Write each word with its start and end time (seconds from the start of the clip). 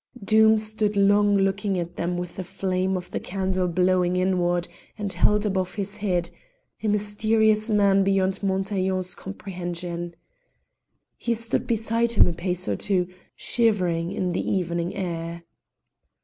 Doom 0.23 0.57
stood 0.57 0.97
long 0.97 1.37
looking 1.37 1.77
at 1.77 1.95
them 1.95 2.17
with 2.17 2.35
the 2.35 2.43
flame 2.43 2.97
of 2.97 3.11
the 3.11 3.19
candle 3.19 3.67
blowing 3.67 4.15
inward 4.15 4.67
and 4.97 5.13
held 5.13 5.45
above 5.45 5.75
his 5.75 5.97
head 5.97 6.31
a 6.81 6.87
mysterious 6.87 7.69
man 7.69 8.03
beyond 8.03 8.41
Montaiglon's 8.41 9.13
comprehension. 9.13 10.15
He 11.17 11.35
stood 11.35 11.67
behind 11.67 12.13
him 12.13 12.25
a 12.25 12.33
pace 12.33 12.67
or 12.67 12.75
two, 12.75 13.09
shivering 13.35 14.11
in 14.11 14.31
the 14.31 14.41
evening 14.41 14.95
air. 14.95 15.43